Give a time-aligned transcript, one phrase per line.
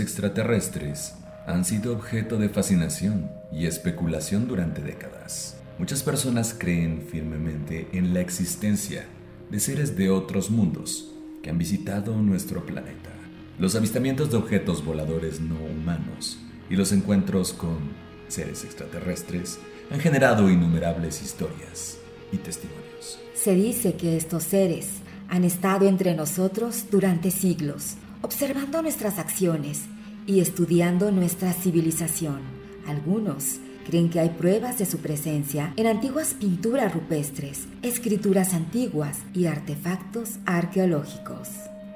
[0.00, 1.14] Extraterrestres
[1.46, 5.56] han sido objeto de fascinación y especulación durante décadas.
[5.78, 9.06] Muchas personas creen firmemente en la existencia
[9.50, 13.10] de seres de otros mundos que han visitado nuestro planeta.
[13.58, 17.78] Los avistamientos de objetos voladores no humanos y los encuentros con
[18.28, 19.58] seres extraterrestres
[19.90, 21.98] han generado innumerables historias
[22.32, 23.20] y testimonios.
[23.34, 24.88] Se dice que estos seres
[25.28, 27.94] han estado entre nosotros durante siglos,
[28.26, 29.84] observando nuestras acciones
[30.26, 32.40] y estudiando nuestra civilización.
[32.88, 39.46] Algunos creen que hay pruebas de su presencia en antiguas pinturas rupestres, escrituras antiguas y
[39.46, 41.50] artefactos arqueológicos.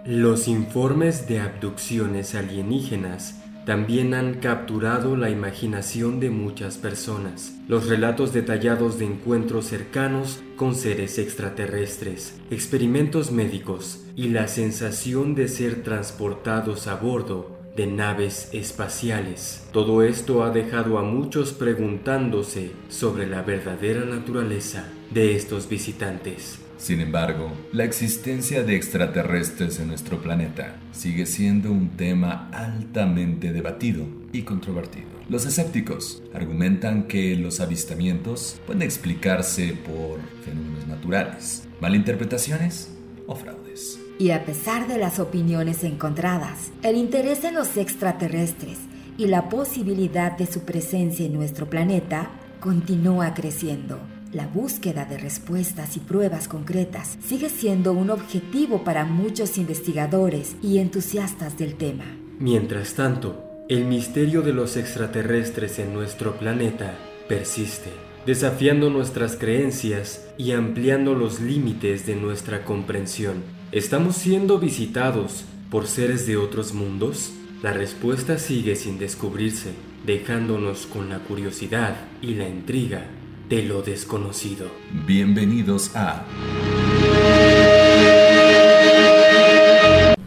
[0.06, 3.34] Los informes de abducciones alienígenas
[3.66, 7.55] también han capturado la imaginación de muchas personas.
[7.69, 15.48] Los relatos detallados de encuentros cercanos con seres extraterrestres, experimentos médicos y la sensación de
[15.48, 19.69] ser transportados a bordo de naves espaciales.
[19.72, 26.58] Todo esto ha dejado a muchos preguntándose sobre la verdadera naturaleza de estos visitantes.
[26.81, 34.06] Sin embargo, la existencia de extraterrestres en nuestro planeta sigue siendo un tema altamente debatido
[34.33, 35.09] y controvertido.
[35.28, 42.91] Los escépticos argumentan que los avistamientos pueden explicarse por fenómenos naturales, malinterpretaciones
[43.27, 44.00] o fraudes.
[44.19, 48.78] Y a pesar de las opiniones encontradas, el interés en los extraterrestres
[49.19, 54.00] y la posibilidad de su presencia en nuestro planeta continúa creciendo.
[54.33, 60.78] La búsqueda de respuestas y pruebas concretas sigue siendo un objetivo para muchos investigadores y
[60.78, 62.04] entusiastas del tema.
[62.38, 66.97] Mientras tanto, el misterio de los extraterrestres en nuestro planeta
[67.28, 67.91] persiste,
[68.25, 73.43] desafiando nuestras creencias y ampliando los límites de nuestra comprensión.
[73.72, 77.33] ¿Estamos siendo visitados por seres de otros mundos?
[77.65, 79.72] La respuesta sigue sin descubrirse,
[80.06, 83.09] dejándonos con la curiosidad y la intriga
[83.50, 84.71] de lo desconocido.
[85.09, 86.25] Bienvenidos a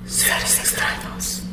[0.03, 1.44] Seres extraños.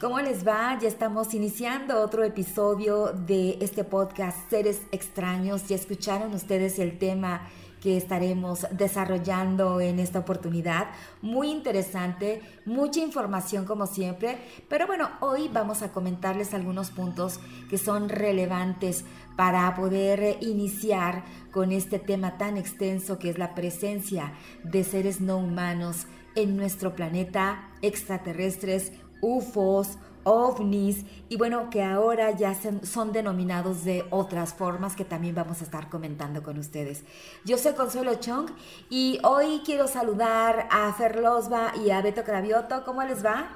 [0.00, 0.76] ¿Cómo les va?
[0.80, 5.68] Ya estamos iniciando otro episodio de este podcast Seres extraños.
[5.68, 7.48] Ya escucharon ustedes el tema
[7.80, 10.88] que estaremos desarrollando en esta oportunidad.
[11.22, 17.78] Muy interesante, mucha información como siempre, pero bueno, hoy vamos a comentarles algunos puntos que
[17.78, 19.04] son relevantes
[19.36, 25.38] para poder iniciar con este tema tan extenso que es la presencia de seres no
[25.38, 34.04] humanos en nuestro planeta, extraterrestres, UFOs, ovnis y bueno, que ahora ya son denominados de
[34.10, 37.04] otras formas que también vamos a estar comentando con ustedes.
[37.44, 38.50] Yo soy Consuelo Chong
[38.88, 42.84] y hoy quiero saludar a Fer Losba y a Beto Cravioto.
[42.84, 43.48] ¿Cómo les va?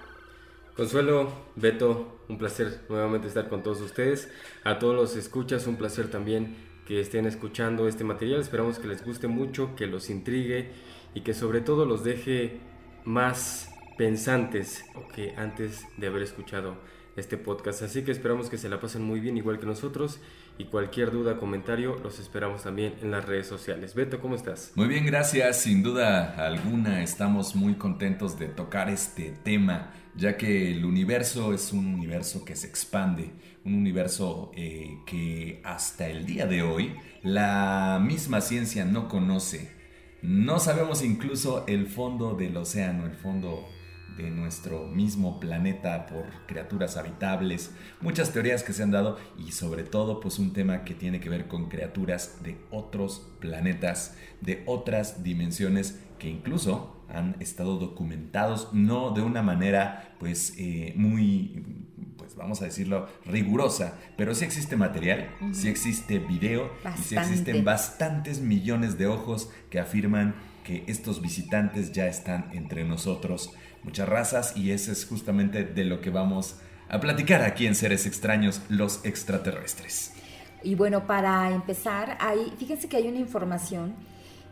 [0.76, 4.28] Consuelo, Beto, un placer nuevamente estar con todos ustedes.
[4.64, 8.40] A todos los escuchas, un placer también que estén escuchando este material.
[8.40, 10.72] Esperamos que les guste mucho, que los intrigue
[11.14, 12.60] y que sobre todo los deje
[13.04, 14.84] más pensantes
[15.14, 16.76] que antes de haber escuchado
[17.16, 17.82] este podcast.
[17.82, 20.20] Así que esperamos que se la pasen muy bien igual que nosotros
[20.58, 23.94] y cualquier duda, comentario, los esperamos también en las redes sociales.
[23.94, 24.72] Beto, ¿cómo estás?
[24.74, 25.62] Muy bien, gracias.
[25.62, 31.72] Sin duda alguna estamos muy contentos de tocar este tema, ya que el universo es
[31.72, 33.32] un universo que se expande,
[33.64, 39.72] un universo eh, que hasta el día de hoy la misma ciencia no conoce.
[40.22, 43.68] No sabemos incluso el fondo del océano, el fondo
[44.16, 49.82] de nuestro mismo planeta por criaturas habitables, muchas teorías que se han dado y sobre
[49.82, 55.22] todo pues un tema que tiene que ver con criaturas de otros planetas, de otras
[55.22, 61.84] dimensiones que incluso han estado documentados no de una manera pues eh, muy
[62.16, 67.64] pues vamos a decirlo rigurosa, pero sí existe material, sí existe video y sí existen
[67.64, 70.34] bastantes millones de ojos que afirman
[70.64, 73.52] que estos visitantes ya están entre nosotros
[73.84, 76.56] muchas razas y ese es justamente de lo que vamos
[76.88, 80.12] a platicar aquí en Seres Extraños, los extraterrestres.
[80.62, 83.94] Y bueno, para empezar, hay, fíjense que hay una información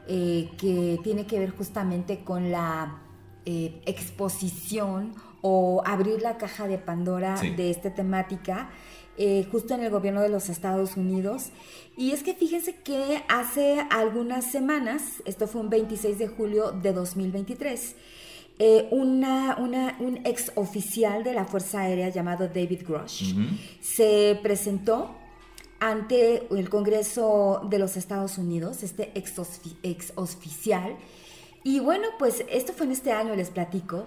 [0.06, 2.98] eh, que tiene que ver justamente con la
[3.46, 8.70] eh, exposición o abrir la caja de Pandora de esta temática.
[9.18, 11.50] Eh, justo en el gobierno de los Estados Unidos.
[11.98, 16.94] Y es que fíjense que hace algunas semanas, esto fue un 26 de julio de
[16.94, 17.94] 2023,
[18.64, 23.34] eh, una, un ex oficial de la Fuerza Aérea llamado David Grush
[23.80, 25.16] se presentó
[25.80, 29.32] ante el Congreso de los Estados Unidos, este ex,
[29.82, 30.94] ex oficial.
[31.64, 34.06] Y bueno, pues esto fue en este año, les platico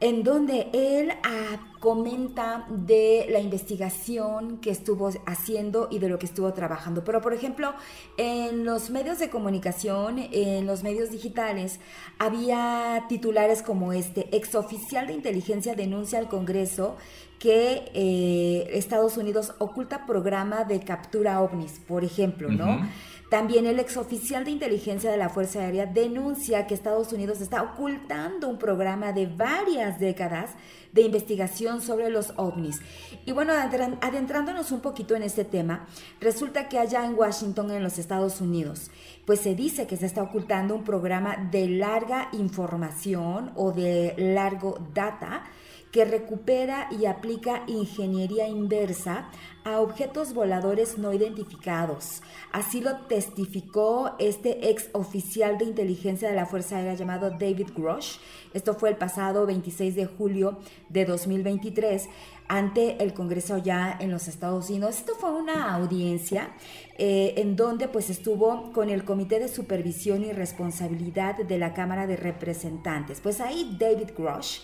[0.00, 6.26] en donde él ah, comenta de la investigación que estuvo haciendo y de lo que
[6.26, 7.02] estuvo trabajando.
[7.02, 7.74] Pero, por ejemplo,
[8.18, 11.80] en los medios de comunicación, en los medios digitales,
[12.18, 16.96] había titulares como este, exoficial de inteligencia denuncia al Congreso
[17.38, 22.88] que eh, Estados Unidos oculta programa de captura ovnis, por ejemplo, ¿no?
[23.36, 28.48] También el exoficial de inteligencia de la Fuerza Aérea denuncia que Estados Unidos está ocultando
[28.48, 30.52] un programa de varias décadas
[30.94, 32.80] de investigación sobre los ovnis.
[33.26, 35.86] Y bueno, adentrándonos un poquito en este tema,
[36.18, 38.90] resulta que allá en Washington, en los Estados Unidos,
[39.26, 44.78] pues se dice que se está ocultando un programa de larga información o de largo
[44.94, 45.44] data
[45.92, 49.30] que recupera y aplica ingeniería inversa
[49.64, 52.22] a objetos voladores no identificados.
[52.52, 58.18] Así lo testificó este ex oficial de inteligencia de la Fuerza Aérea llamado David Grosh.
[58.54, 62.08] Esto fue el pasado 26 de julio de 2023
[62.48, 64.98] ante el Congreso ya en los Estados Unidos.
[64.98, 66.50] Esto fue una audiencia
[66.96, 72.06] eh, en donde pues estuvo con el Comité de Supervisión y Responsabilidad de la Cámara
[72.06, 73.20] de Representantes.
[73.20, 74.60] Pues ahí David Grosh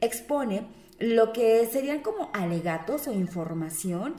[0.00, 0.66] expone
[0.98, 4.14] lo que serían como alegatos o información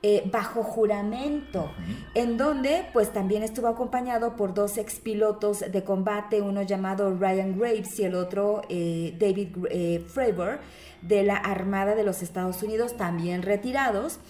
[0.00, 1.72] eh, bajo juramento,
[2.14, 7.98] en donde pues también estuvo acompañado por dos expilotos de combate, uno llamado Ryan Graves
[7.98, 10.60] y el otro eh, David eh, Fravor
[11.02, 14.20] de la Armada de los Estados Unidos, también retirados,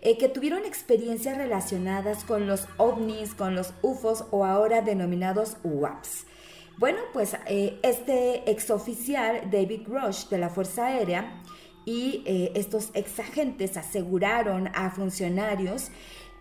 [0.00, 6.24] que tuvieron experiencias relacionadas con los ovnis, con los UFOs o ahora denominados UAPs.
[6.78, 11.42] Bueno, pues eh, este exoficial David Rush de la Fuerza Aérea
[11.84, 15.90] y eh, estos ex agentes aseguraron a funcionarios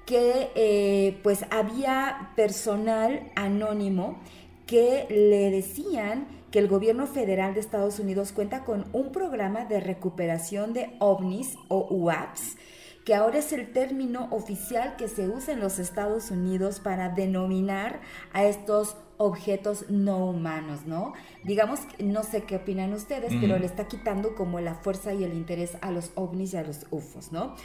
[0.06, 4.20] que eh, pues había personal anónimo
[4.68, 9.80] que le decían que el gobierno federal de Estados Unidos cuenta con un programa de
[9.80, 12.58] recuperación de ovnis o UAPs
[13.06, 18.02] que ahora es el término oficial que se usa en los Estados Unidos para denominar
[18.34, 21.14] a estos objetos no humanos, ¿no?
[21.44, 25.34] Digamos, no sé qué opinan ustedes, pero le está quitando como la fuerza y el
[25.34, 27.56] interés a los ovnis y a los UFOs, ¿no?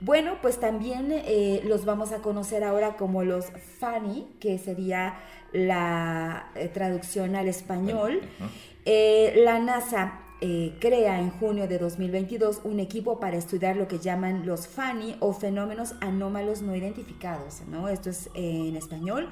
[0.00, 5.16] Bueno, pues también eh, los vamos a conocer ahora como los FANI, que sería
[5.52, 8.22] la eh, traducción al español.
[8.84, 14.00] Eh, la NASA eh, crea en junio de 2022 un equipo para estudiar lo que
[14.00, 17.88] llaman los FANI o fenómenos anómalos no identificados, ¿no?
[17.88, 19.28] Esto es eh, en español.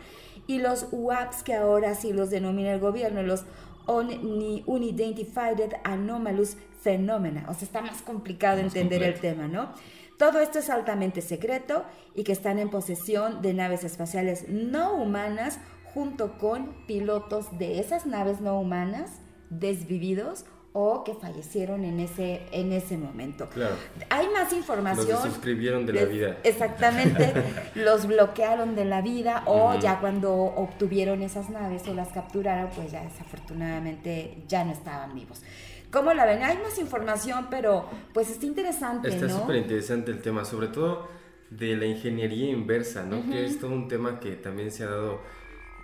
[0.51, 3.45] Y los UAPs, que ahora sí los denomina el gobierno, los
[3.87, 7.47] Unidentified Anomalous Phenomena.
[7.49, 9.73] O sea, está más complicado entender el tema, ¿no?
[10.19, 11.85] Todo esto es altamente secreto
[12.17, 15.61] y que están en posesión de naves espaciales no humanas
[15.95, 22.73] junto con pilotos de esas naves no humanas desvividos o que fallecieron en ese, en
[22.73, 23.49] ese momento.
[23.49, 23.75] Claro.
[24.09, 25.09] Hay más información.
[25.09, 26.39] Los suscribieron de la vida.
[26.45, 27.33] Exactamente,
[27.75, 32.93] los bloquearon de la vida o ya cuando obtuvieron esas naves o las capturaron, pues
[32.93, 35.43] ya desafortunadamente ya no estaban vivos.
[35.91, 36.43] ¿Cómo la ven?
[36.45, 39.09] Hay más información, pero pues está interesante.
[39.09, 41.09] Está súper interesante el tema, sobre todo
[41.51, 43.29] de la ingeniería inversa, ¿no?
[43.29, 45.21] Que es todo un tema que también se ha dado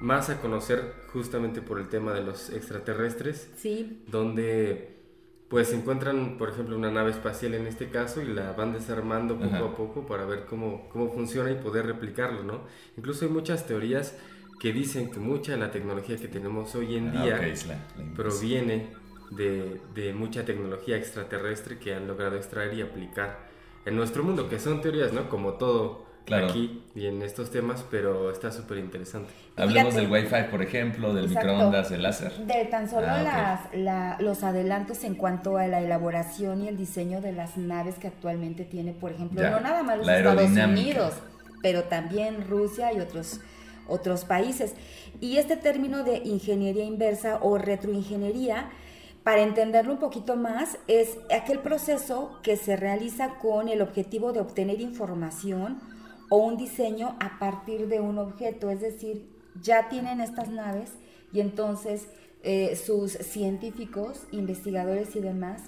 [0.01, 3.51] más a conocer justamente por el tema de los extraterrestres.
[3.57, 4.03] Sí.
[4.09, 4.97] Donde
[5.49, 9.65] pues encuentran, por ejemplo, una nave espacial en este caso y la van desarmando poco
[9.65, 12.63] a poco para ver cómo, cómo funciona y poder replicarlo, ¿no?
[12.97, 14.17] Incluso hay muchas teorías
[14.59, 17.55] que dicen que mucha de la tecnología que tenemos hoy en ah, día
[18.17, 18.89] proviene
[19.31, 23.49] de, de, mucha tecnología extraterrestre que han logrado extraer y aplicar
[23.85, 25.29] en nuestro mundo, que son teorías, ¿no?
[25.29, 29.33] Como todo aquí y en estos temas, pero está súper interesante.
[29.57, 32.33] Hablemos del Wi-Fi, por ejemplo, del microondas, del láser.
[32.47, 37.21] De tan solo ah, las, los adelantos en cuanto a la elaboración y el diseño
[37.21, 41.15] de las naves que actualmente tiene, por ejemplo, no nada más los Estados Unidos,
[41.63, 43.41] pero también Rusia y otros,
[43.87, 44.75] otros países.
[45.21, 48.71] Y este término de ingeniería inversa o retroingeniería,
[49.23, 54.41] para entenderlo un poquito más, es aquel proceso que se realiza con el objetivo de
[54.41, 55.81] obtener información
[56.29, 59.29] o un diseño a partir de un objeto, es decir,
[59.63, 60.93] ya tienen estas naves
[61.33, 62.09] y entonces
[62.43, 65.63] eh, sus científicos, investigadores y demás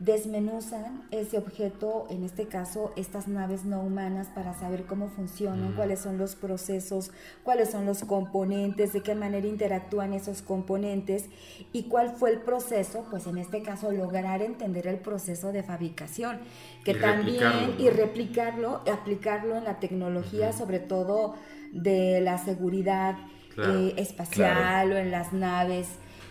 [0.00, 5.76] desmenuzan ese objeto, en este caso estas naves no humanas, para saber cómo funcionan, Mm.
[5.76, 7.10] cuáles son los procesos,
[7.42, 11.26] cuáles son los componentes, de qué manera interactúan esos componentes
[11.72, 16.40] y cuál fue el proceso, pues en este caso lograr entender el proceso de fabricación,
[16.84, 21.34] que Y también replicarlo, y replicarlo, aplicarlo en la tecnología, sobre todo
[21.72, 23.16] de la seguridad
[23.54, 23.72] Claro.
[23.78, 25.86] eh, espacial o en las naves,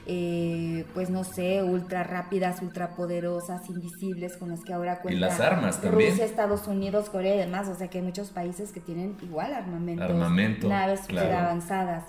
[0.05, 5.39] eh, pues no sé, ultra rápidas, ultra poderosas, invisibles, con las que ahora cuenta las
[5.39, 6.11] armas también.
[6.11, 7.67] Rusia, Estados Unidos, Corea y demás.
[7.69, 11.27] O sea que hay muchos países que tienen igual armamentos, Armamento, naves claro.
[11.27, 12.05] super avanzadas.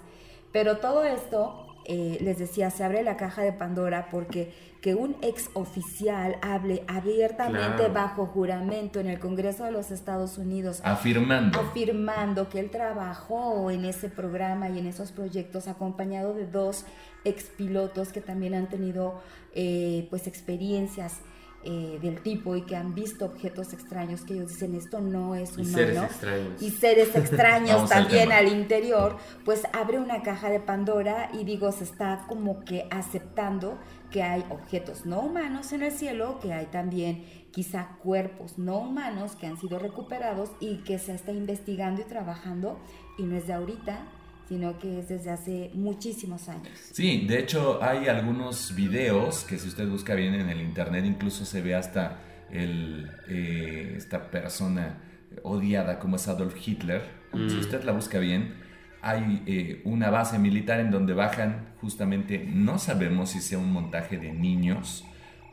[0.53, 5.17] Pero todo esto, eh, les decía, se abre la caja de Pandora porque que un
[5.23, 7.93] ex oficial hable abiertamente Claro.
[7.95, 11.59] bajo juramento en el Congreso de los Estados Unidos Afirmando.
[11.59, 16.85] afirmando que él trabajó en ese programa y en esos proyectos acompañado de dos
[17.25, 19.15] expilotos que también han tenido
[19.55, 21.21] eh, pues experiencias
[21.65, 25.57] eh, del tipo y que han visto objetos extraños que ellos dicen esto no es
[25.57, 26.63] Y humano seres extraños.
[26.63, 31.73] y seres extraños al también al interior, pues abre una caja de Pandora y digo,
[31.73, 33.79] se está como que aceptando
[34.11, 39.37] que hay objetos no humanos en el cielo, que hay también quizá cuerpos no humanos
[39.37, 42.79] que han sido recuperados y que se está investigando y trabajando
[43.17, 44.07] y no es de ahorita,
[44.49, 46.69] sino que es desde hace muchísimos años.
[46.93, 51.45] Sí, de hecho hay algunos videos que si usted busca bien en el internet incluso
[51.45, 52.21] se ve hasta
[52.51, 54.99] el, eh, esta persona
[55.43, 57.03] odiada como es Adolf Hitler.
[57.33, 58.55] Si usted la busca bien,
[59.03, 64.19] hay eh, una base militar en donde bajan justamente, no sabemos si sea un montaje
[64.19, 65.05] de niños,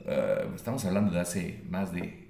[0.05, 2.20] eh, estamos hablando de hace más de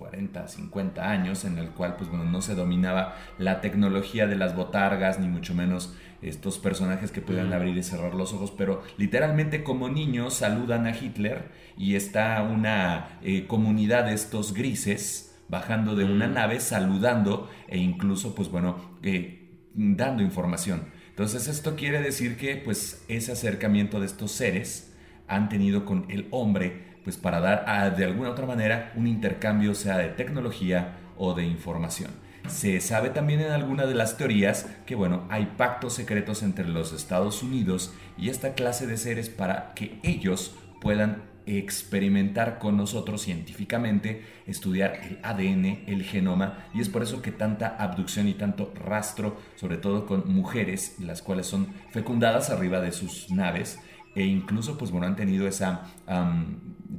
[0.00, 4.56] 40, 50 años, en el cual pues bueno, no se dominaba la tecnología de las
[4.56, 7.52] botargas, ni mucho menos estos personajes que puedan Mm.
[7.52, 13.18] abrir y cerrar los ojos, pero literalmente como niños saludan a Hitler y está una
[13.22, 16.34] eh, comunidad de estos grises bajando de una Mm.
[16.34, 20.84] nave, saludando e incluso pues bueno, eh, dando información.
[21.10, 24.96] Entonces esto quiere decir que pues ese acercamiento de estos seres
[25.28, 29.74] han tenido con el hombre pues para dar a, de alguna otra manera un intercambio
[29.74, 32.10] sea de tecnología o de información.
[32.48, 36.92] Se sabe también en alguna de las teorías que bueno, hay pactos secretos entre los
[36.92, 44.24] Estados Unidos y esta clase de seres para que ellos puedan experimentar con nosotros científicamente,
[44.46, 49.36] estudiar el ADN, el genoma, y es por eso que tanta abducción y tanto rastro,
[49.56, 53.80] sobre todo con mujeres, las cuales son fecundadas arriba de sus naves,
[54.14, 55.66] e incluso pues bueno han tenido ese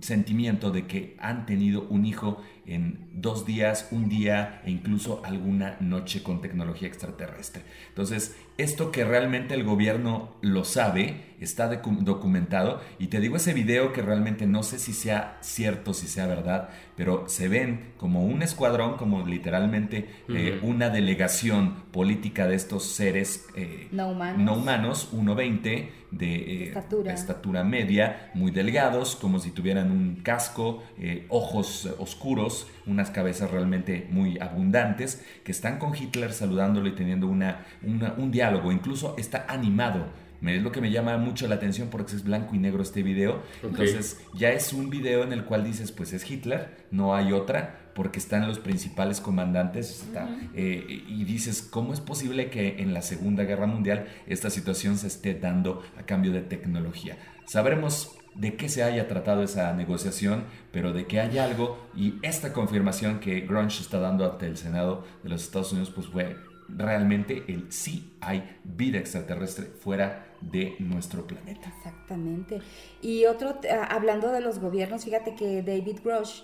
[0.02, 5.76] sentimiento de que han tenido un hijo en dos días, un día e incluso alguna
[5.82, 7.64] noche con tecnología extraterrestre.
[7.90, 13.54] Entonces, esto que realmente el gobierno lo sabe, está docu- documentado y te digo ese
[13.54, 18.24] video que realmente no sé si sea cierto, si sea verdad, pero se ven como
[18.24, 20.68] un escuadrón, como literalmente eh, Ujú.
[20.72, 24.42] una delegación política de estos seres eh, No humanos.
[24.42, 27.14] no humanos, 1,20 de eh, Estatura.
[27.14, 33.50] estatura media, muy delgados, como si tuvieran un casco, eh, ojos eh, oscuros, unas cabezas
[33.50, 39.16] realmente muy abundantes, que están con Hitler saludándolo y teniendo una, una- un diálogo, incluso
[39.18, 40.06] está animado.
[40.42, 43.04] Me- Es lo que me llama mucho la atención porque es blanco y negro este
[43.04, 43.42] video.
[43.64, 47.81] Entonces ya es un video en el cual dices, pues es Hitler, no hay otra,
[47.94, 53.02] porque están los principales comandantes está, eh, y dices, ¿cómo es posible que en la
[53.02, 57.18] Segunda Guerra Mundial esta situación se esté dando a cambio de tecnología?
[57.46, 62.54] Sabremos de qué se haya tratado esa negociación, pero de que hay algo y esta
[62.54, 66.38] confirmación que Grunge está dando ante el Senado de los Estados Unidos, pues fue
[66.70, 71.74] realmente el sí hay vida extraterrestre fuera de nuestro planeta.
[71.78, 72.62] Exactamente.
[73.02, 76.44] Y otro, ah, hablando de los gobiernos, fíjate que David Grosh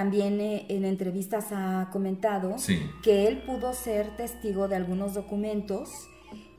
[0.00, 2.78] también eh, en entrevistas ha comentado Sí.
[3.02, 5.88] que él pudo ser testigo de algunos documentos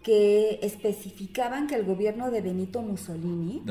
[0.02, 3.62] que especificaban que el gobierno de Benito Mussolini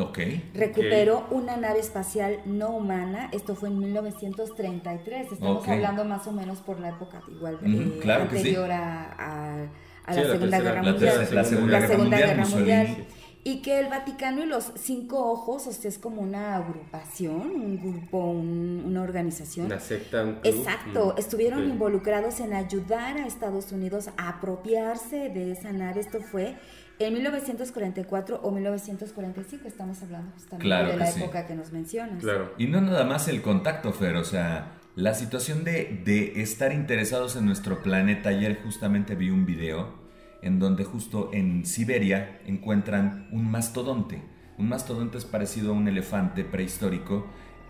[0.55, 3.29] recuperó una nave espacial no humana.
[3.33, 5.33] Esto fue en 1933.
[5.33, 8.49] Estamos hablando más o menos por la época igual eh, claro que sí.
[8.51, 9.67] anterior a, a-
[10.05, 12.39] a Sí, la la Segunda tercera- Guerra La, Mundial tercera- la Segunda, la Guerra, Mundial,
[12.39, 13.07] Mussolini.
[13.49, 17.79] Y que el Vaticano y los cinco ojos, o sea, es como una agrupación, un
[17.81, 19.67] grupo, un- una organización.
[19.67, 20.43] Una secta, un club.
[20.55, 26.01] Exacto, Mm, estuvieron involucrados en ayudar a Estados Unidos a apropiarse de esa nave.
[26.01, 26.57] Esto fue
[26.99, 31.23] en 1944 o 1945, estamos hablando justamente Claro de que la sí.
[31.23, 32.21] época que nos mencionas.
[32.23, 32.53] Claro.
[32.59, 37.37] Y no nada más el contacto, Fer, o sea, la situación de, de estar interesados
[37.37, 38.31] en nuestro planeta.
[38.31, 40.05] Ayer justamente vi un video
[40.43, 44.23] en donde justo en Siberia encuentran un mastodonte.
[44.59, 47.27] Un mastodonte es parecido a un elefante prehistórico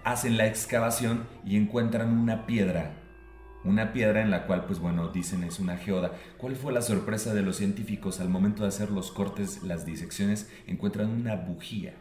[0.07, 2.93] hacen la excavación y encuentran una piedra.
[3.65, 6.13] Una piedra en la cual, pues bueno, dicen es una geoda.
[6.39, 10.49] ¿Cuál fue la sorpresa de los científicos al momento de hacer los cortes, las disecciones?
[10.69, 11.95] Encuentran una bujía.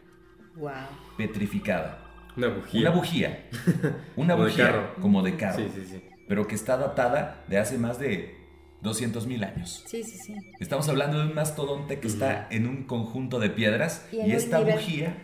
[0.55, 0.71] Wow.
[1.17, 2.05] Petrificada.
[2.37, 2.81] Una bujía.
[2.81, 3.49] Una bujía.
[4.15, 4.95] Una Como de bujía carro.
[5.01, 5.57] como de carro.
[5.57, 6.03] Sí, sí, sí.
[6.27, 8.34] Pero que está datada de hace más de
[8.85, 9.83] 200 mil años.
[9.85, 10.33] Sí, sí, sí.
[10.61, 14.75] Estamos hablando de un mastodonte que está en un conjunto de piedras Y esta nivel-
[14.75, 15.17] bujía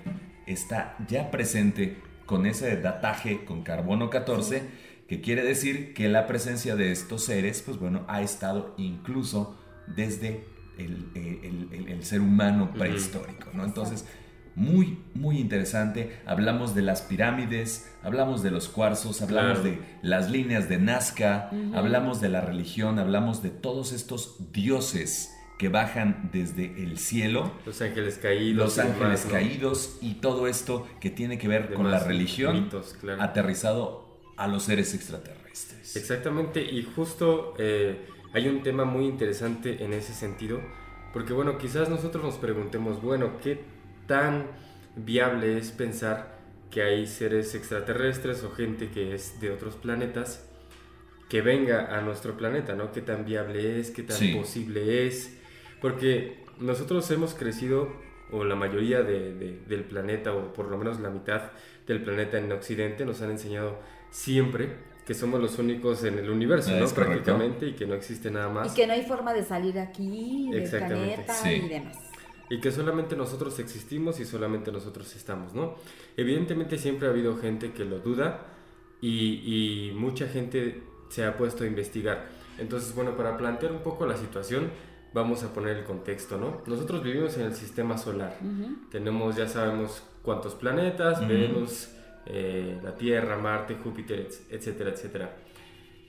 [0.47, 4.63] está ya presente con ese dataje con carbono 14,
[5.07, 10.45] que quiere decir que la presencia de estos seres, pues bueno, ha estado incluso desde
[10.77, 13.63] el, el- el- el ser humano prehistórico, ¿no?
[13.65, 14.05] Entonces,
[14.55, 16.19] muy, muy interesante.
[16.25, 19.77] Hablamos de las pirámides, hablamos de los cuarzos, hablamos Claro.
[19.77, 25.69] de las líneas de Nazca, hablamos de la religión, hablamos de todos estos dioses que
[25.69, 28.57] bajan desde el cielo, Los ángeles caídos.
[28.65, 32.95] los y ángeles caídos y todo esto que tiene que ver con la religión mitos,
[32.99, 33.21] claro.
[33.21, 35.95] aterrizado a los seres extraterrestres.
[35.95, 40.59] Exactamente, y justo eh, hay un tema muy interesante en ese sentido,
[41.13, 43.63] porque bueno, quizás nosotros nos preguntemos, bueno, ¿qué
[44.11, 44.47] tan
[44.97, 46.37] viable es pensar
[46.69, 50.45] que hay seres extraterrestres o gente que es de otros planetas
[51.29, 52.91] que venga a nuestro planeta, ¿no?
[52.91, 53.89] ¿Qué tan viable es?
[53.91, 54.33] ¿Qué tan Sí.
[54.35, 55.37] posible es?
[55.79, 57.87] Porque nosotros hemos crecido,
[58.31, 61.51] o la mayoría de- de- del planeta, o por lo menos la mitad
[61.87, 66.71] del planeta en Occidente, nos han enseñado siempre que somos los únicos en el universo,
[66.71, 66.83] ¿no?
[66.83, 67.23] Es correcto.
[67.23, 68.73] Prácticamente, y que no existe nada más.
[68.73, 71.49] Y que no hay forma de salir aquí del planeta Sí.
[71.65, 71.97] y demás.
[72.51, 75.75] Y que solamente nosotros existimos y solamente nosotros estamos, ¿no?
[76.17, 78.41] Evidentemente siempre ha habido gente que lo duda
[78.99, 82.27] y, y mucha gente se ha puesto a investigar.
[82.59, 84.69] Entonces, bueno, para plantear un poco la situación,
[85.13, 86.61] vamos a poner el contexto, ¿no?
[86.67, 88.37] Nosotros vivimos en el sistema solar.
[88.91, 91.29] Tenemos, ya sabemos cuántos planetas, Ujú.
[91.29, 91.89] Venus,
[92.25, 95.37] eh, la Tierra, Marte, Júpiter, etc- etcétera, etcétera.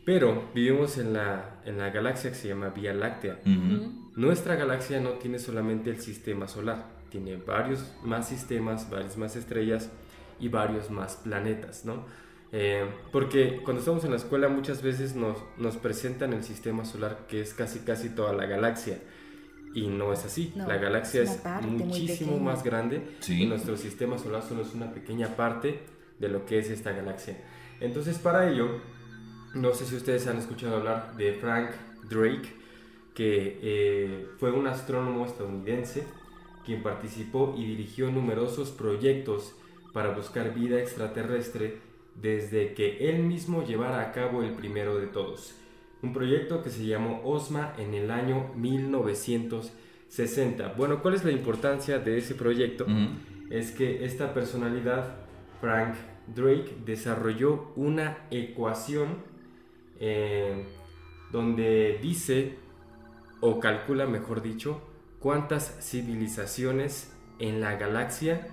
[0.05, 3.39] Pero vivimos en la, en la galaxia que se llama Vía Láctea.
[3.47, 4.02] Ujú.
[4.17, 9.91] Nuestra galaxia no tiene solamente el sistema solar, tiene varios más sistemas, varias más estrellas
[10.39, 12.05] y varios más planetas, ¿no?
[12.55, 17.27] Eh, porque cuando estamos en la escuela muchas veces nos, nos presentan el sistema solar
[17.27, 18.99] que es casi casi toda la galaxia
[19.75, 20.53] y no es así.
[20.55, 23.45] No, la galaxia es muchísimo más grande Sí.
[23.45, 25.81] y nuestro sistema solar solo es una pequeña parte
[26.19, 27.39] de lo que es esta galaxia.
[27.81, 28.69] Entonces para ello,
[29.55, 31.71] no sé si ustedes han escuchado hablar de Frank
[32.11, 32.61] Drake,
[33.15, 36.05] que eh, fue un astrónomo estadounidense
[36.65, 39.55] quien participó y dirigió numerosos proyectos
[39.93, 41.79] para buscar vida extraterrestre
[42.21, 45.55] desde que él mismo llevara a cabo el primero de todos.
[46.03, 50.75] Un proyecto que se llamó OSMA en el año 1960.
[50.77, 52.87] Bueno, ¿cuál es la importancia de ese proyecto?
[53.51, 55.17] Es que esta personalidad,
[55.61, 55.95] Frank
[56.35, 59.19] Drake, desarrolló una ecuación
[60.01, 60.65] eh,
[61.31, 62.57] donde dice,
[63.43, 64.81] o calcula mejor dicho,
[65.19, 68.49] cuántas civilizaciones en la galaxia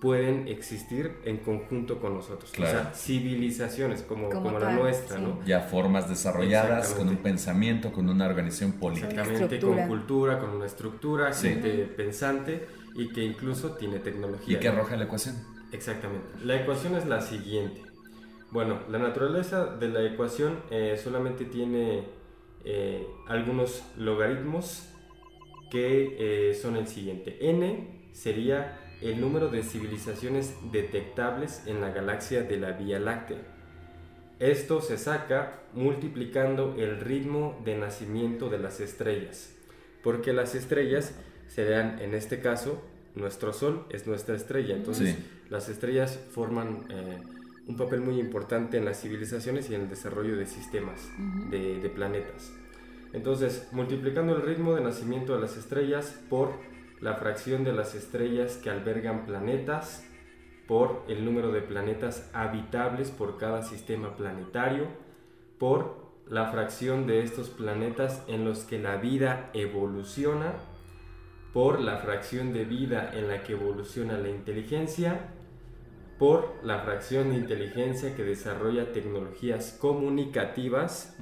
[0.00, 2.52] pueden existir en conjunto con nosotros.
[2.52, 2.78] Claro.
[2.78, 5.22] O sea, civilizaciones como, Como como la nuestra, sí.
[5.22, 5.44] ¿no?
[5.44, 9.08] Ya formas desarrolladas, con un pensamiento, con una organización política.
[9.10, 9.86] Exactamente, estructura.
[9.86, 11.48] con cultura, con una estructura, Sí.
[11.48, 14.56] gente pensante y que incluso tiene tecnología.
[14.56, 14.76] ¿Y qué ¿no?
[14.78, 15.36] arroja la ecuación?
[15.72, 16.26] Exactamente.
[16.44, 17.82] La ecuación es la siguiente.
[18.52, 22.04] Bueno, la naturaleza de la ecuación eh, solamente tiene
[22.64, 24.86] eh, algunos logaritmos
[25.70, 27.36] que eh, son el siguiente.
[27.40, 33.38] n sería el número de civilizaciones detectables en la galaxia de la Vía Láctea.
[34.40, 39.54] Esto se saca multiplicando el ritmo de nacimiento de las estrellas,
[40.02, 41.14] porque las estrellas
[41.48, 42.82] serían, en este caso,
[43.14, 45.24] nuestro Sol es nuestra estrella, entonces Sí.
[45.50, 47.18] las estrellas forman eh,
[47.70, 51.08] un papel muy importante en las civilizaciones y en el desarrollo de sistemas,
[51.50, 52.52] de, de planetas.
[53.12, 56.52] Entonces, multiplicando el ritmo de nacimiento de las estrellas por
[57.00, 60.04] la fracción de las estrellas que albergan planetas,
[60.66, 64.86] por el número de planetas habitables por cada sistema planetario,
[65.58, 70.54] por la fracción de estos planetas en los que la vida evoluciona,
[71.52, 75.34] por la fracción de vida en la que evoluciona la inteligencia,
[76.20, 81.16] por la fracción de inteligencia que desarrolla tecnologías comunicativas,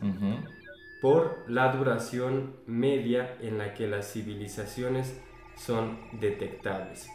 [1.01, 5.21] por la duración media en la que las civilizaciones
[5.57, 7.09] son detectables.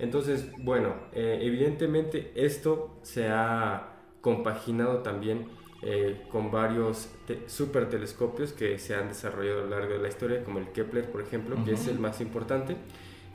[0.00, 5.48] Entonces, bueno, eh, evidentemente esto se ha compaginado también
[5.82, 10.42] eh, con varios te- supertelescopios que se han desarrollado a lo largo de la historia,
[10.44, 12.76] como el Kepler, por ejemplo, que es el más importante,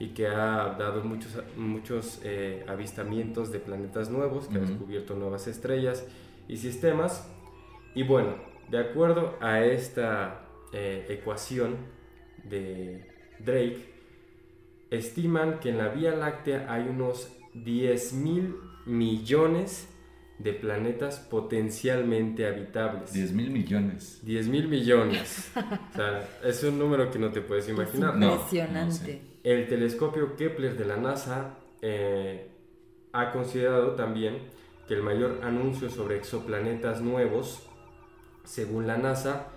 [0.04, 5.48] y que ha dado muchos, muchos eh, avistamientos de planetas nuevos, que ha descubierto nuevas
[5.48, 6.06] estrellas
[6.50, 7.26] y sistemas.
[7.96, 8.36] Y bueno,
[8.70, 11.78] de acuerdo a esta eh, ecuación
[12.44, 13.94] de Drake,
[14.92, 19.88] estiman que en la Vía Láctea hay unos 10 mil millones
[20.38, 23.14] de planetas potencialmente habitables.
[23.14, 24.20] 10 mil millones.
[24.24, 25.50] 10 mil millones.
[25.56, 28.16] o sea, es un número que no te puedes imaginar.
[28.22, 29.33] impresionante.
[29.44, 32.48] El telescopio Kepler de la NASA eh,
[33.12, 34.40] ha considerado también
[34.88, 37.68] que el mayor anuncio sobre exoplanetas nuevos,
[38.46, 39.48] según la NASA,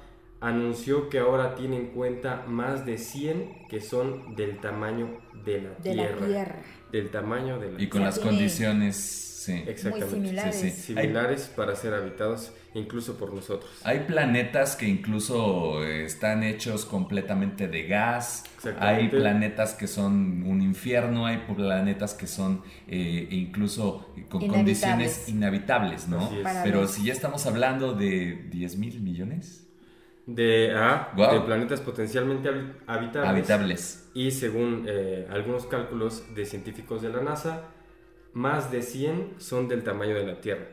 [0.40, 5.70] anunció que ahora tiene en cuenta más de 100 que son del tamaño de la,
[5.70, 6.62] de tierra, la Tierra.
[6.92, 9.62] Del tamaño de la Y con las condiciones Sí.
[9.64, 10.14] Exactamente.
[10.14, 10.74] similares.
[10.74, 13.70] similares para ser habitados incluso por nosotros.
[13.84, 18.42] Hay planetas que incluso están hechos completamente de gas.
[18.80, 21.26] Hay planetas que son un infierno.
[21.26, 26.28] Hay planetas que son eh, incluso con condiciones inhabitables, ¿no?
[26.64, 29.62] Pero si ya estamos hablando de 10 mil millones.
[30.26, 32.48] De, ah, de, planetas potencialmente
[32.88, 33.30] habitables.
[33.30, 34.10] habitables.
[34.12, 37.62] Y según eh, algunos cálculos de científicos de la NASA,
[38.36, 40.66] más de 100 son del tamaño de la Tierra.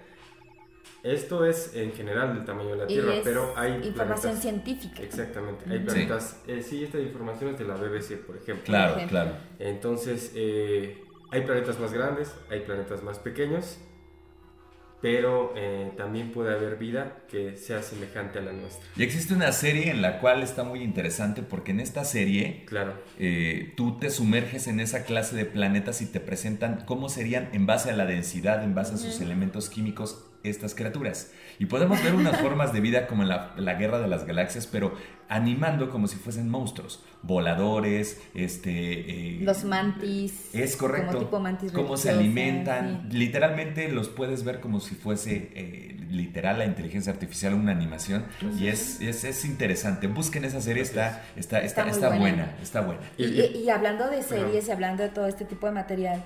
[1.02, 5.02] Esto es en general del tamaño de la Tierra, pero hay información científica.
[5.02, 6.42] Exactamente, hay planetas.
[6.46, 6.52] Sí.
[6.52, 6.84] Eh, sí.
[6.84, 8.66] esta información es de la BBC, por ejemplo.
[8.66, 9.32] Claro, claro.
[9.60, 13.78] Entonces, eh, hay planetas más grandes, hay planetas más pequeños
[15.04, 18.88] pero eh, también puede haber vida que sea semejante a la nuestra.
[18.96, 22.94] Y existe una serie en la cual está muy interesante porque en esta serie claro.
[23.20, 27.66] Eh, tú te sumerges en esa clase de planetas y te presentan cómo serían en
[27.66, 31.32] base a la densidad, en base a sus elementos químicos estas criaturas.
[31.60, 34.94] Y podemos ver unas formas de vida como en la, Guerra de las Galaxias, pero
[35.30, 38.72] animando como si fuesen monstruos, voladores, este...
[38.72, 40.54] Eh, los mantis.
[40.54, 41.14] Es correcto.
[41.14, 43.08] Como tipo mantis Cómo se alimentan.
[43.12, 48.26] Literalmente los puedes ver como si fuese eh, literal la inteligencia artificial, una animación.
[48.60, 50.08] y es, es, interesante.
[50.08, 52.56] Busquen esa serie, está, está, está, está, buena.
[52.62, 53.02] está buena.
[53.18, 56.24] Y, y, hablando de series y hablando de todo este tipo de material,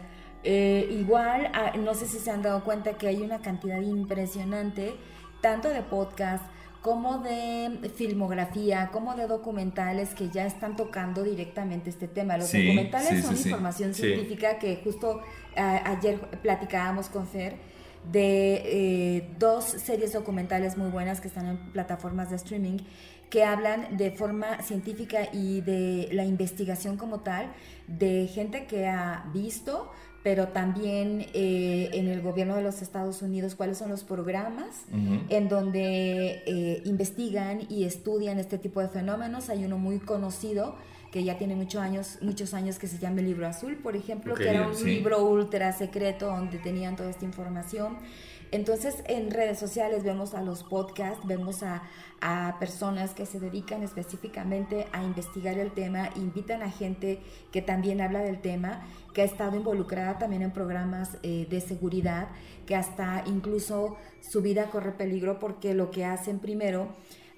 [0.50, 4.96] eh, igual, ah, no sé si se han dado cuenta que hay una cantidad impresionante,
[5.42, 6.42] tanto de podcast
[6.82, 12.38] como de filmografía, como de documentales que ya están tocando directamente este tema.
[12.38, 15.22] Los documentales son información científica que justo
[15.56, 17.58] ayer platicábamos con Fer
[18.10, 22.78] de eh, dos series documentales muy buenas que están en plataformas de streaming
[23.30, 27.52] que hablan de forma científica y de la investigación como tal
[27.88, 29.92] de gente que ha visto
[30.24, 34.86] pero también eh, en el gobierno de los Estados Unidos cuáles son los programas
[35.30, 39.50] en donde eh, investigan y estudian este tipo de fenómenos.
[39.50, 40.76] Hay uno muy conocido
[41.12, 44.36] que ya tiene muchos años, muchos años que se llama el Libro Azul, por ejemplo,
[44.36, 47.98] que era un libro ultra secreto donde tenían toda esta información.
[48.52, 51.84] Entonces en redes sociales vemos a los podcasts, vemos a,
[52.60, 57.20] personas que se dedican específicamente a investigar el tema, invitan a gente
[57.52, 58.82] que también habla del tema,
[59.18, 62.28] que ha estado involucrada también en programas eh, de seguridad,
[62.68, 66.90] que hasta incluso su vida corre peligro porque lo que hacen primero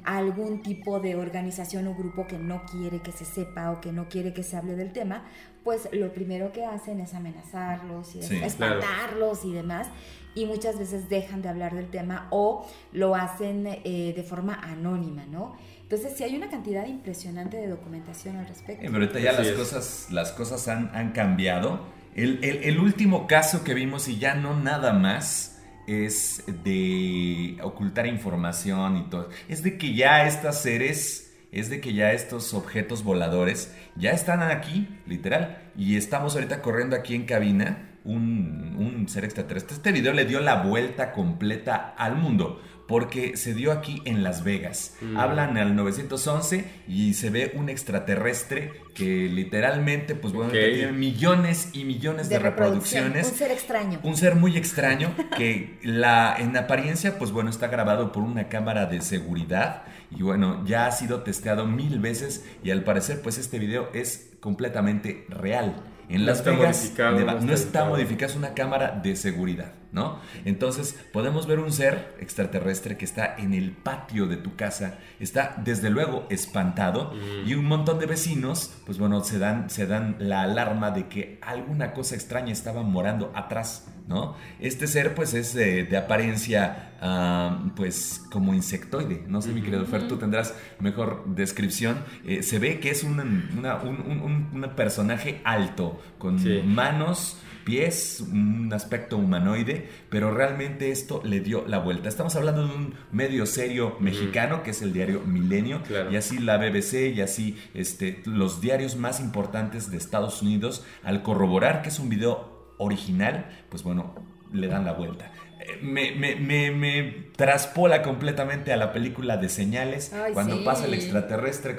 [0.03, 4.09] algún tipo de organización o grupo que no quiere que se sepa o que no
[4.09, 5.23] quiere que se hable del tema,
[5.63, 9.87] pues lo primero que hacen es amenazarlos y espantarlos y demás
[10.35, 15.25] y muchas veces dejan de hablar del tema o lo hacen eh, de forma anónima,
[15.27, 15.55] ¿no?
[15.89, 18.83] Entonces sí hay una cantidad impresionante de documentación al respecto.
[18.83, 21.79] pero ahorita ya las cosas, las cosas han, han cambiado.
[22.13, 28.05] El, el, el, último caso que vimos y ya no nada más es de ocultar
[28.05, 29.29] información y todo.
[29.47, 34.43] Es de que ya estas seres, es de que ya estos objetos voladores ya están
[34.43, 35.71] aquí, literal.
[35.75, 39.75] Y estamos ahorita corriendo aquí en cabina un, ser extraterrestre.
[39.75, 44.43] Este video le dio la vuelta completa al mundo porque se dio aquí en Las
[44.43, 44.95] Vegas.
[44.99, 45.15] Mm.
[45.15, 51.83] Hablan al 911 y se ve un extraterrestre que literalmente, pues bueno, tiene millones y
[51.83, 53.29] millones de, reproducciones.
[53.29, 53.99] Un ser extraño.
[54.01, 58.87] Un ser muy extraño que la, en apariencia, pues bueno, está grabado por una cámara
[58.87, 63.59] de seguridad y bueno, ya ha sido testeado mil veces y al parecer, pues este
[63.59, 65.75] video es completamente real
[66.09, 69.73] en Las Vegas, no está modificada, es una cámara de seguridad.
[69.91, 70.19] ¿No?
[70.45, 75.55] Entonces podemos ver un ser extraterrestre que está en el patio de tu casa, está
[75.63, 77.13] desde luego espantado
[77.45, 81.39] y un montón de vecinos, pues bueno, se dan, se dan la alarma de que
[81.41, 84.35] alguna cosa extraña estaba morando atrás, ¿no?
[84.59, 90.07] Este ser pues es de apariencia ah, pues como insectoide, no sé mi querido Fer,
[90.07, 96.37] tú tendrás mejor descripción, eh, se ve que es un, un, personaje alto, con
[96.73, 97.37] manos
[97.69, 102.09] pies, un aspecto humanoide, pero realmente esto le dio la vuelta.
[102.09, 106.57] Estamos hablando de un medio serio mexicano, que es el diario Milenio, y así la
[106.57, 111.99] BBC y así este, los diarios más importantes de Estados Unidos, al corroborar que es
[111.99, 114.15] un video original, pues bueno,
[114.51, 115.31] le dan la vuelta.
[115.59, 121.75] Eh, me, me, me, traspola completamente a la película de señales cuando pasa el extraterrestre.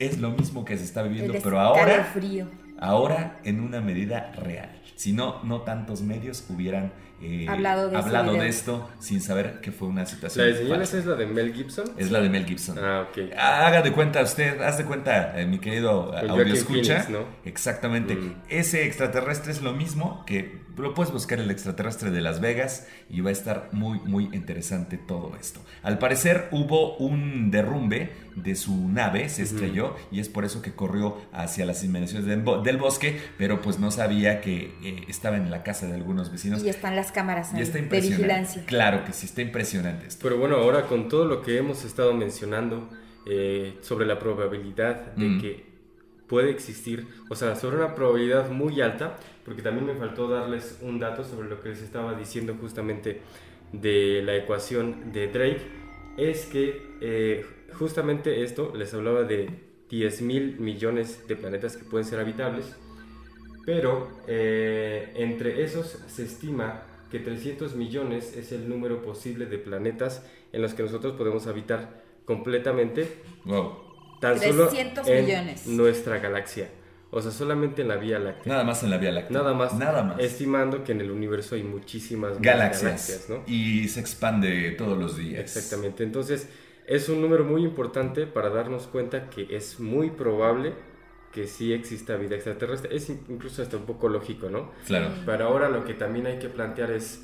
[0.00, 2.12] Es lo mismo que se está viviendo, pero ahora,
[2.80, 4.81] ahora en una medida real.
[4.96, 6.92] Si no, no tantos medios hubieran
[7.24, 10.44] eh, hablado, de, esto sin saber que fue una situación.
[10.44, 11.84] ¿La de señales es la de Mel Gibson?
[11.96, 12.76] Es la de Mel Gibson.
[12.80, 13.32] Ah, ok.
[13.38, 17.06] Haga de cuenta usted, haz de cuenta, eh, mi querido audio escucha.
[17.10, 17.20] ¿no?
[17.44, 18.16] Exactamente.
[18.16, 18.34] Mm.
[18.48, 23.20] Ese extraterrestre es lo mismo que lo puedes buscar el extraterrestre de Las Vegas y
[23.20, 25.60] va a estar muy, muy interesante todo esto.
[25.82, 30.72] Al parecer hubo un derrumbe de su nave, se estrelló y es por eso que
[30.72, 35.62] corrió hacia las inmediaciones del, bosque, pero pues no sabía que eh, estaba en la
[35.62, 36.62] casa de algunos vecinos.
[36.62, 38.62] Y están las cámaras de vigilancia.
[38.66, 40.20] Claro que sí, está impresionante esto.
[40.22, 42.88] Pero bueno, ahora con todo lo que hemos estado mencionando
[43.26, 45.72] eh, sobre la probabilidad de que
[46.26, 50.98] puede existir, o sea, sobre una probabilidad muy alta, porque también me faltó darles un
[50.98, 53.20] dato sobre lo que les estaba diciendo justamente
[53.72, 55.60] de la ecuación de Drake,
[56.16, 59.50] es que eh, justamente esto les hablaba de
[59.90, 62.76] 10 mil millones de planetas que pueden ser habitables,
[63.64, 70.24] pero eh, entre esos se estima que 300 millones es el número posible de planetas
[70.52, 73.08] en los que nosotros podemos habitar completamente.
[73.44, 75.66] Wow Tan 300 solo millones.
[75.66, 76.68] En nuestra galaxia.
[77.10, 78.52] O sea, solamente en la Vía Láctea.
[78.52, 79.36] Nada más en la Vía Láctea.
[79.36, 79.74] Nada más.
[79.74, 80.20] Nada más.
[80.20, 83.42] Estimando que en el universo hay muchísimas galaxias, ¿no?
[83.48, 85.40] Y se expande todos los días.
[85.40, 86.04] Exactamente.
[86.04, 86.48] Entonces,
[86.86, 90.72] es un número muy importante para darnos cuenta que es muy probable
[91.32, 92.94] que sí exista vida extraterrestre.
[92.94, 94.70] Es incluso hasta un poco lógico, ¿no?
[94.86, 95.10] Claro.
[95.24, 97.22] Pero ahora lo que también hay que plantear es,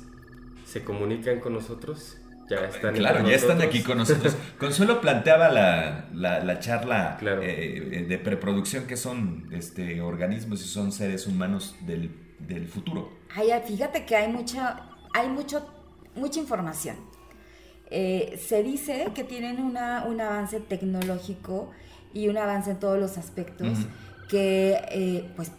[0.65, 2.17] ¿se comunican con nosotros?
[2.49, 4.35] Ya están claro, ya están aquí con nosotros.
[4.57, 11.75] Consuelo planteaba la, charla eh, de preproducción que son este, organismos y son seres humanos
[11.81, 12.09] del,
[12.67, 13.11] futuro.
[13.35, 15.69] Ay, fíjate que hay mucha, hay mucho,
[16.15, 16.95] mucha información.
[17.91, 21.71] Eh, se dice que tienen una, un avance tecnológico
[22.13, 23.77] y un avance en todos los aspectos
[24.27, 25.51] que, eh, pues,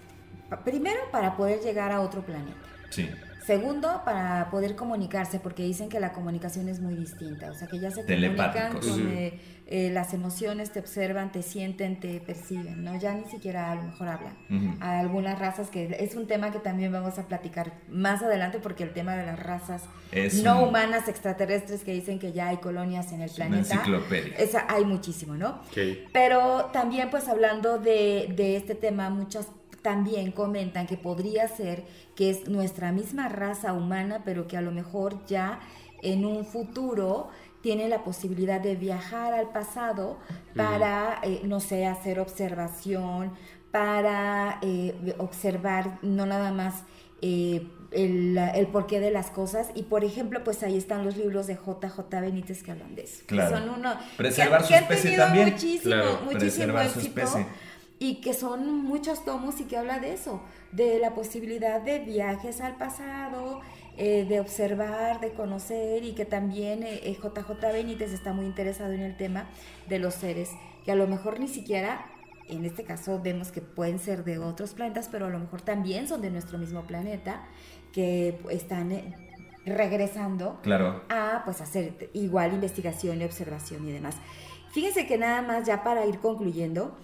[0.65, 2.59] primero para poder llegar a otro planeta.
[2.91, 3.09] Sí.
[3.51, 7.81] Segundo, para poder comunicarse, porque dicen que la comunicación es muy distinta, o sea que
[7.81, 12.97] ya se comunican con eh, eh, las emociones, te observan, te sienten, te perciben, ¿no?
[12.97, 14.37] Ya ni siquiera a lo mejor hablan.
[14.79, 18.85] A algunas razas, que es un tema que también vamos a platicar más adelante, porque
[18.85, 19.83] el tema de las razas
[20.45, 23.75] no humanas extraterrestres que dicen que ya hay colonias en el planeta.
[23.75, 24.37] enciclopedia.
[24.37, 25.61] Esa, hay muchísimo, ¿no?
[26.13, 29.49] Pero también, pues hablando de, de este tema, muchas
[29.83, 34.73] también comentan que podría ser que es nuestra misma raza humana, pero que a lo
[34.73, 35.61] mejor ya
[36.03, 37.31] en un futuro
[37.63, 40.19] tiene la posibilidad de viajar al pasado
[40.57, 43.33] para, eh, no sé, hacer observación,
[43.71, 46.85] para eh, observar no nada más
[47.23, 49.69] eh, el, porqué de las cosas.
[49.75, 53.25] Y por ejemplo, pues ahí están los libros de JJ Benítez que hablan de eso.
[53.27, 53.59] Claro.
[53.59, 55.51] son uno, Preservar su especie también.
[55.51, 57.47] Muchísimo, muchísimo éxito
[58.01, 62.61] y que son muchos tomos y que habla de eso, de la posibilidad de viajes
[62.61, 63.61] al pasado,
[63.97, 69.03] eh, de observar, de conocer y que también JJ eh, Benítez está muy interesado en
[69.03, 69.49] el tema
[69.89, 70.51] de los seres
[70.85, 72.07] que a lo mejor ni siquiera,
[72.49, 76.09] en este caso vemos que pueden ser de otros planetas, pero a lo mejor también
[76.09, 77.43] son de nuestro mismo planeta,
[77.93, 79.15] que están eh,
[79.67, 81.03] regresando claro.
[81.09, 84.17] a pues hacer igual investigación y observación y demás.
[84.73, 86.97] Fíjense que nada más ya para ir concluyendo,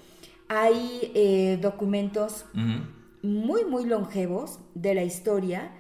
[0.49, 2.47] hay eh, documentos
[3.23, 5.73] muy, muy longevos de la historia,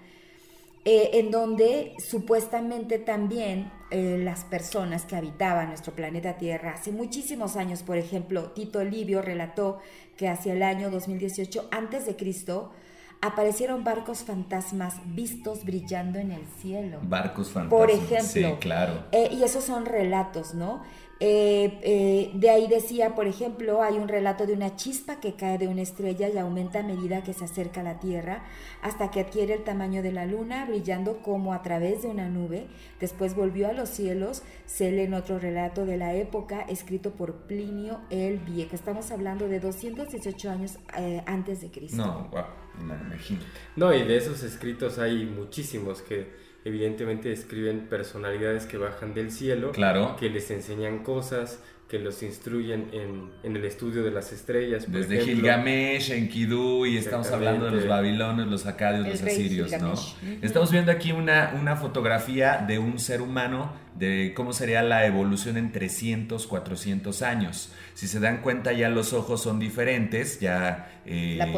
[0.84, 7.56] eh, en donde supuestamente también eh, las personas que habitaban nuestro planeta Tierra hace muchísimos
[7.56, 9.78] años, por ejemplo, Tito Livio relató
[10.16, 12.72] que hacia el año 2018 antes de Cristo
[13.20, 16.98] aparecieron barcos fantasmas vistos brillando en el cielo.
[17.02, 17.80] Barcos fantasmas.
[17.80, 18.26] Por ejemplo.
[18.26, 19.04] Sí, claro.
[19.12, 20.82] y esos son relatos, ¿no?
[21.18, 25.56] Eh, eh, de ahí decía, por ejemplo, hay un relato de una chispa que cae
[25.56, 28.44] de una estrella y aumenta a medida que se acerca a la Tierra,
[28.82, 32.66] hasta que adquiere el tamaño de la Luna, brillando como a través de una nube.
[33.00, 34.42] Después volvió a los cielos.
[34.66, 38.74] Se lee en otro relato de la época, escrito por Plinio el Viejo.
[38.74, 41.96] Estamos hablando de 218 años eh, antes de Cristo.
[41.96, 43.46] No, wow, no, imagínate.
[43.74, 49.70] No, y de esos escritos hay muchísimos que evidentemente describen personalidades que bajan del cielo,
[49.70, 50.16] claro.
[50.18, 54.86] que les enseñan cosas, que los instruyen en, en el estudio de las estrellas.
[54.86, 59.94] Por Desde Gilgamesh, Enkidu, y estamos hablando de los babilonios, los acadios, los asirios, ¿no?
[60.42, 65.56] Estamos viendo aquí una, una fotografía de un ser humano, de cómo sería la evolución
[65.56, 67.72] en 300, 400 años.
[67.94, 71.52] Si se dan cuenta, ya los ojos son diferentes, ya eh, la,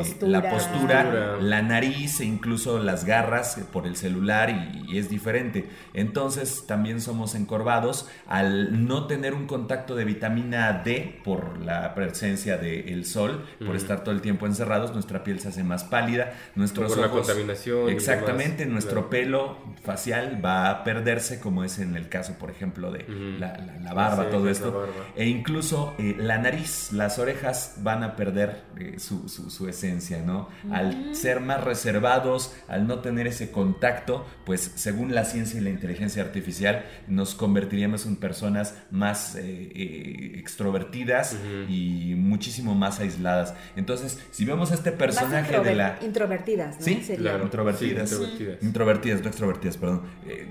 [0.51, 1.39] postura.
[1.41, 5.69] la, nariz e incluso las garras por el celular y, es diferente.
[5.95, 12.59] Entonces también somos encorvados al no tener un contacto de vitamina D por la presencia
[12.59, 16.93] del sol, por estar todo el tiempo encerrados, nuestra piel se hace más pálida, nuestros
[16.93, 17.89] por la contaminación.
[17.89, 23.05] Exactamente, nuestro pelo facial va a perderse como es en el caso, por ejemplo, de
[23.39, 24.87] la, barba, todo esto.
[25.17, 30.49] E incluso eh, la nariz, las orejas van a perder eh, su, esencia, ¿no?
[30.71, 35.71] Al ser más reservados, al no tener ese contacto, pues según la ciencia y la
[35.71, 41.37] inteligencia artificial, nos convertiríamos en personas más eh, eh, extrovertidas
[41.69, 43.55] y muchísimo más aisladas.
[43.77, 45.99] Entonces, si vemos a este personaje de la...
[46.03, 46.85] Introvertidas, ¿no?
[46.85, 47.45] Sí, claro.
[47.45, 48.13] introvertidas.
[48.61, 49.23] introvertidas.
[49.23, 50.03] no extrovertidas, perdón.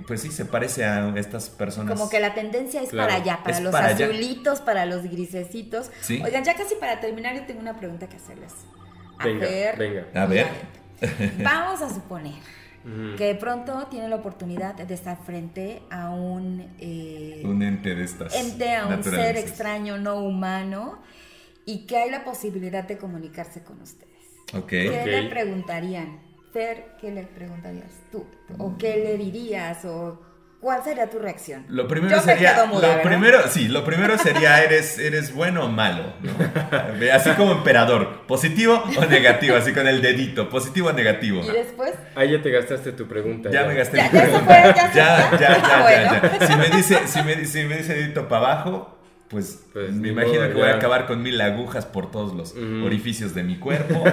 [0.05, 1.66] pues sí, se parece a estas personas.
[1.87, 6.55] Como que la tendencia es para allá, para los azulitos, para los grisecitos Oigan, ya
[6.55, 8.53] casi para terminar, yo tengo una pregunta que hacerles.
[9.19, 10.07] A ver, venga.
[10.13, 10.47] A ver.
[11.43, 12.33] Vamos a suponer
[13.17, 16.73] que de pronto tienen la oportunidad de estar frente a un...
[16.79, 18.33] Eh, un ente de estas.
[18.33, 20.99] Ente, a un ser extraño, no humano,
[21.65, 24.07] y que hay la posibilidad de comunicarse con ustedes.
[24.67, 26.21] ¿Qué le preguntarían?
[26.53, 28.25] Fer, ¿qué le preguntarías tú?
[28.57, 29.83] ¿O qué le dirías?
[29.83, 30.21] ¿O
[30.59, 31.65] ¿Cuál sería tu reacción?
[31.69, 32.65] Lo primero sería.
[32.65, 36.13] lo primero, sí, lo primero sería: ¿eres, eres bueno o malo?
[37.13, 38.25] Así como emperador.
[38.27, 39.55] ¿Positivo o negativo?
[39.55, 40.49] Así con el dedito.
[40.49, 41.43] ¿Positivo o negativo?
[41.43, 41.93] ¿Y después?
[42.15, 43.51] Ahí ya te gastaste tu pregunta.
[43.51, 44.73] Ya, me gasté mi pregunta.
[44.73, 48.53] ya, ya, ya, ya, ya, Si me dice, si me, si me dice dedito para
[48.53, 48.97] abajo,
[49.29, 53.35] pues, pues me imagino que voy a acabar con mil agujas por todos los orificios
[53.35, 54.03] de mi cuerpo.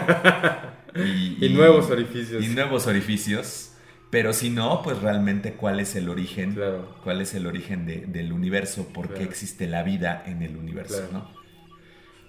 [0.95, 2.45] y, nuevos orificios.
[2.45, 3.71] Y nuevos orificios.
[4.15, 6.57] Pero si no, pues realmente cuál es el origen,
[7.03, 11.29] cuál es el origen del universo, por qué existe la vida en el universo, ¿no?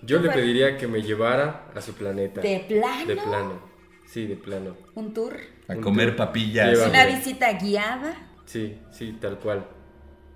[0.01, 2.41] Yo le pediría que me llevara a su planeta.
[2.41, 3.05] ¿De plano?
[3.05, 3.61] De plano,
[4.07, 4.75] sí, de plano.
[4.95, 5.37] ¿Un tour?
[5.67, 6.87] A comer papillas.
[6.87, 8.15] ¿Una visita guiada?
[8.45, 9.67] Sí, sí, tal cual.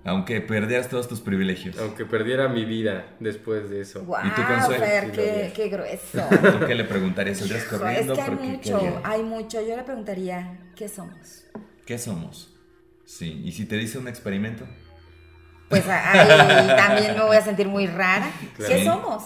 [0.04, 1.78] Aunque perdieras todos tus privilegios.
[1.78, 4.02] Aunque perdiera mi vida después de eso.
[4.04, 4.84] Wow, ¿Y tu consuelo?
[5.12, 6.22] qué, qué, grueso.
[6.30, 7.38] ¿Tú qué le preguntarías?
[7.38, 8.14] ¿Saldrías corriendo?
[8.14, 9.60] Es que hay mucho, hay mucho.
[9.60, 11.44] Yo le preguntaría, ¿qué somos?
[11.84, 12.54] ¿Qué somos?
[13.04, 14.64] Sí, ¿y si te dice un experimento?
[15.68, 18.30] Pues ahí también me voy a sentir muy rara.
[18.56, 19.24] ¿Qué somos?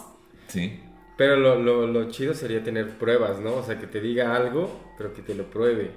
[0.49, 0.81] Sí.
[1.17, 3.55] Pero lo, lo, lo, chido sería tener pruebas, ¿no?
[3.55, 5.93] O sea, que te diga algo, pero que te lo pruebe.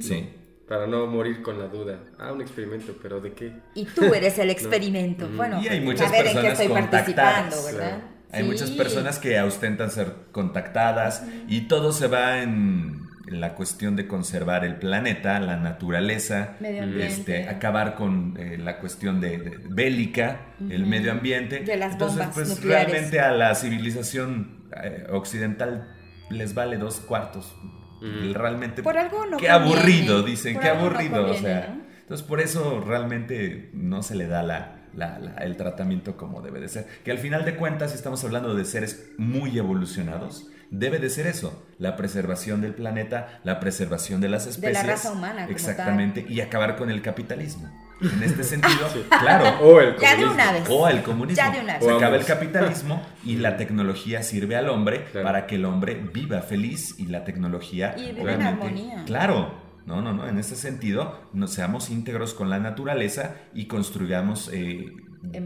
[0.00, 0.28] Sí.
[0.70, 1.98] Para no morir con la duda.
[2.16, 3.52] Ah, un experimento, pero ¿de qué?
[3.74, 5.28] Y tú eres el experimento.
[5.30, 7.98] Bueno, y hay muchas a ver en qué estoy participando, ¿verdad?
[8.30, 14.06] Hay muchas personas que ostentan ser contactadas y todo se va en la cuestión de
[14.06, 21.10] conservar el planeta, la naturaleza, este, acabar con eh, la cuestión de, bélica, el medio
[21.10, 21.64] ambiente.
[21.64, 25.96] De las Entonces, pues realmente a la civilización eh, occidental
[26.30, 27.56] les vale dos cuartos
[28.00, 28.82] Realmente.
[28.82, 31.30] Por algo no Qué aburrido, dicen, qué aburrido.
[31.30, 31.76] o sea.
[32.00, 34.79] Entonces, por eso realmente no se le da la,
[35.38, 36.86] el tratamiento como debe de ser.
[37.04, 41.26] Que al final de cuentas, si estamos hablando de seres muy evolucionados, debe de ser
[41.26, 44.78] eso, la preservación del planeta, la preservación de las especies.
[44.80, 45.46] De la raza humana.
[45.48, 47.70] exactamente, y acabar con el capitalismo.
[48.00, 48.88] En este sentido,
[49.20, 49.58] claro.
[49.62, 50.64] O el ya de una vez.
[50.70, 51.36] O el comunismo.
[51.36, 51.84] Ya de una vez.
[51.84, 56.40] Se acaba el capitalismo y la tecnología sirve al hombre para que el hombre viva
[56.40, 57.94] feliz y la tecnología.
[57.98, 59.02] Y viva en armonía.
[59.04, 59.59] Claro.
[59.86, 60.28] No, no, no.
[60.28, 64.92] En ese sentido, nos seamos íntegros con la naturaleza y construyamos eh,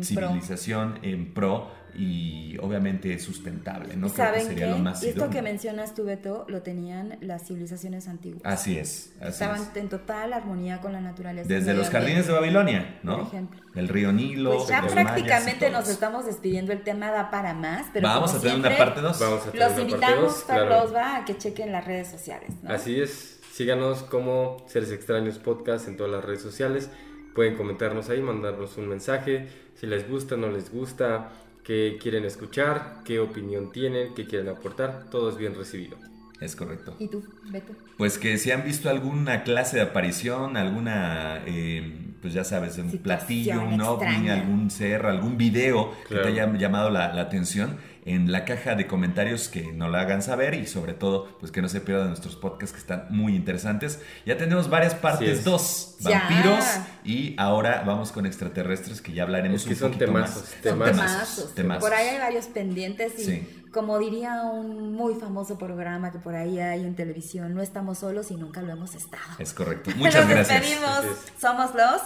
[0.03, 4.09] civilización en pro y obviamente sustentable, ¿no?
[4.09, 8.43] Creo que sería lo más Esto que mencionas tú, Beto, lo tenían las civilizaciones antiguas.
[8.45, 9.13] Así es.
[9.21, 11.49] Estaban en total armonía con la naturaleza.
[11.49, 13.19] Desde los jardines de Babilonia, ¿no?
[13.19, 13.61] Por ejemplo.
[13.75, 14.57] El río Nilo.
[14.57, 18.59] Pues ya prácticamente nos estamos despidiendo, el tema da para más, pero Vamos a tener
[18.59, 19.21] una parte 2.
[19.55, 23.34] Los invitamos, Carlos, va a que chequen las redes sociales, Así es.
[23.55, 26.91] Síganos como Seres Extraños Podcast en todas las redes sociales
[27.35, 31.33] Pueden comentarnos ahí, mandarnos un mensaje, si les gusta, no les gusta,
[31.65, 35.97] qué quieren escuchar, qué opinión tienen, qué quieren aportar, todo es bien recibido.
[36.41, 36.95] Es correcto.
[36.99, 37.73] ¿Y tú, Beto?
[37.97, 42.91] Pues que si han visto alguna clase de aparición, alguna, eh, pues ya sabes, un
[42.99, 48.31] platillo, un ovni, algún ser, algún video que te haya llamado la, la atención, en
[48.31, 51.69] la caja de comentarios que nos la hagan saber y sobre todo pues que no
[51.69, 54.01] se pierdan nuestros podcasts que están muy interesantes.
[54.27, 56.65] Ya tenemos varias partes, dos, vampiros
[57.03, 61.95] y ahora vamos con extraterrestres que ya hablaremos es que son temazos, Temazos, temazos, Por
[61.95, 66.85] ahí hay varios pendientes y como diría un muy famoso programa que por ahí hay
[66.85, 69.23] en televisión, no estamos solos y nunca lo hemos estado.
[69.39, 69.91] Es correcto.
[69.97, 70.61] Muchas gracias.
[70.61, 71.05] Despedimos.
[71.41, 72.03] Somos los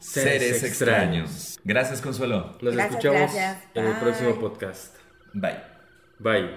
[0.00, 1.60] seres, extraños.
[1.62, 2.56] Gracias, Consuelo.
[2.60, 3.30] Nos escuchamos
[3.74, 5.01] en el próximo podcast.
[5.34, 5.62] Bye.
[6.18, 6.50] Bye.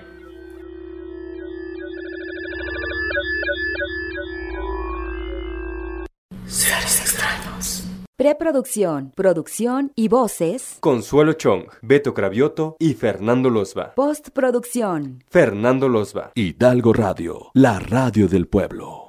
[6.46, 7.84] Seres extraños.
[8.18, 10.78] Preproducción, producción y voces.
[10.80, 13.94] Consuelo Chong, Beto Cravioto y Fernando Losba.
[13.96, 15.24] Postproducción.
[15.30, 16.32] Fernando Losba.
[16.36, 19.05] Hidalgo Radio, la radio del pueblo.